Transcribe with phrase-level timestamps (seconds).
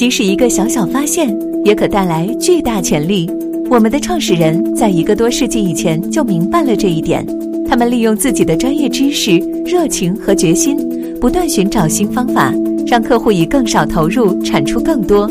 [0.00, 1.28] 即使一个小小发现，
[1.62, 3.30] 也可带来巨大潜力。
[3.68, 7.22] 我们的创始人在一个多世纪以前就明白了这一点，
[7.68, 10.74] 他们利用自己的专业知识、热情和决心，
[11.20, 12.50] 不断寻找新方法，
[12.86, 15.30] 让客户以更少投入产出更多。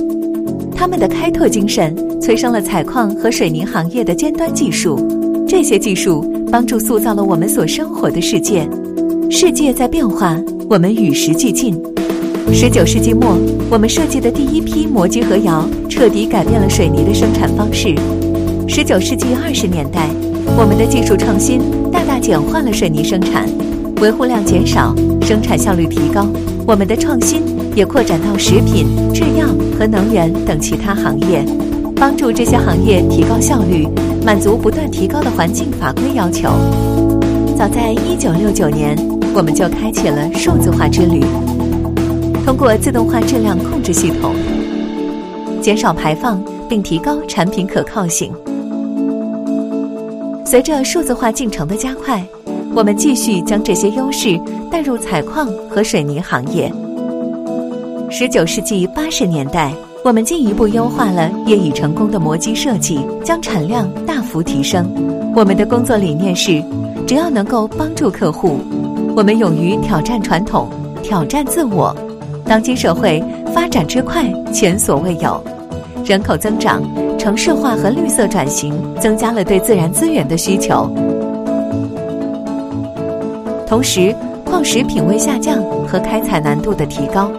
[0.76, 5.00] 他们的开拓精神催生了采矿和水泥行业的尖端技术，
[5.48, 8.70] 这些技术帮助塑造了我们所生活的世界。
[9.32, 10.40] 世界在变化，
[10.70, 11.76] 我们与时俱进。
[12.52, 13.38] 十九世纪末，
[13.70, 17.96] 我们设计的第一批磨机和窑彻底改变了水泥的生产方式。
[18.68, 20.10] 十九世纪二十年代，
[20.58, 23.48] 我们的技术创新大大简化了水泥生产，
[24.02, 26.28] 维护量减少，生产效率提高。
[26.68, 27.42] 我们的创新
[27.76, 29.48] 也扩展到食品、制药
[29.78, 31.46] 和能源等其他行业，
[31.96, 33.88] 帮助这些行业提高效率，
[34.26, 36.50] 满足不断提高的环境法规要求。
[37.58, 38.98] 早在一九六九年，
[39.34, 41.24] 我们就开启了数字化之旅，
[42.50, 44.34] 通过自动化质量控制系统，
[45.62, 48.34] 减少排放并提高产品可靠性。
[50.44, 52.26] 随着数字化进程的加快，
[52.74, 54.36] 我们继续将这些优势
[54.72, 56.74] 带入采矿和水泥行业。
[58.10, 59.72] 十九世纪八十年代，
[60.04, 64.92] 我们进一步优化了业已成功的磨机设计，将产量大幅提升。
[65.36, 66.64] 我们的工作理念是：
[67.06, 68.58] 只要能够帮助客户，
[69.16, 70.68] 我们勇于挑战传统，
[71.04, 71.96] 挑战自我。
[72.50, 75.40] 当今社会发展之快，前所未有，
[76.04, 76.82] 人口增长。
[77.20, 80.90] 城市化和绿色转型增加了对自然资源的需求，
[83.68, 87.30] 同时矿石品位下降和开采难度的提高，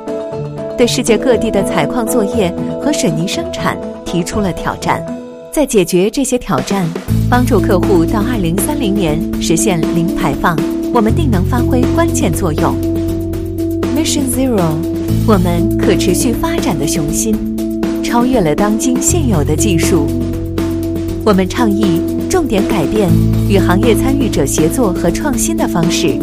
[0.78, 5.05] 对世界各地的采矿作业和水泥生产提出了挑战。
[5.50, 6.86] 在解决这些挑战，
[7.28, 10.56] 帮助客户到二零三零年实现零排放，
[10.94, 12.77] 我们定能发挥关键作用。
[13.97, 14.77] Mission Zero，
[15.33, 17.36] 我们可持续发展的雄心。
[18.03, 20.05] 超越了当今现有的技术，
[21.25, 23.09] 我们倡议重点改变
[23.49, 26.19] 与行业参与者协作和创新的方式。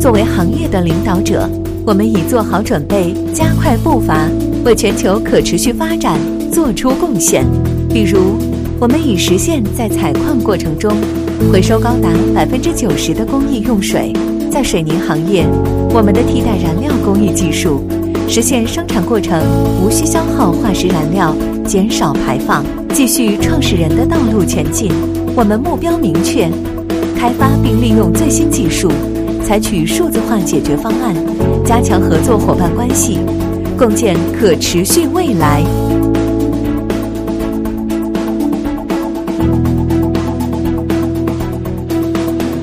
[0.00, 1.48] 作为行业的领导者，
[1.86, 4.28] 我们已做好准备，加快步伐，
[4.64, 6.18] 为全球可持续发展
[6.50, 7.46] 做出贡献。
[7.88, 8.38] 比如，
[8.80, 10.92] 我们已实现，在采矿过程中
[11.52, 14.12] 回收高达百分之九十的工艺用水；
[14.50, 15.46] 在水泥行业，
[15.94, 17.82] 我们的替代燃料工艺技术。
[18.26, 19.42] 实现生产过程
[19.84, 21.36] 无需消耗化石燃料，
[21.66, 22.64] 减少排放，
[22.94, 24.90] 继续创始人的道路前进。
[25.36, 26.48] 我们目标明确，
[27.14, 28.90] 开发并利用最新技术，
[29.44, 31.14] 采取数字化解决方案，
[31.62, 33.18] 加强合作伙伴关系，
[33.76, 35.62] 共建可持续未来。